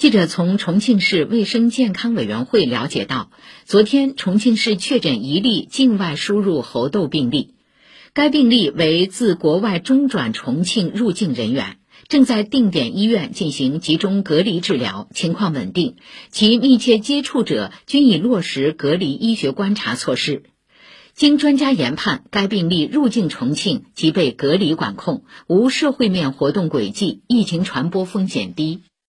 [0.00, 3.30] 记者从重庆市卫生健康委员会了解到
[3.66, 7.52] 昨天重庆市确诊一例境外输入猴痘病例。
[8.14, 11.76] 该病例为自国外中转重庆入境人员
[12.08, 15.96] 正在定点医院进行集中隔离治疗情况稳定
[16.30, 20.44] 其密切接触者均已落实隔离医学观察措施。
[21.12, 28.80] 经专家研判该病例入境重庆即被隔离管控无社会面活动轨迹疫情传播风险低。